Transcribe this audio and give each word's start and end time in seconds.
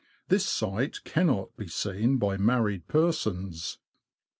This 0.29 0.43
sight 0.43 1.03
cannot 1.03 1.55
be 1.57 1.67
seen 1.67 2.17
by 2.17 2.35
married 2.35 2.87
persons 2.87 3.77